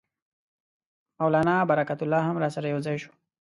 مولنا 1.19 1.55
برکت 1.69 1.99
الله 2.03 2.21
هم 2.27 2.37
راسره 2.43 2.67
یو 2.73 2.79
ځای 2.85 2.97
شو. 3.03 3.11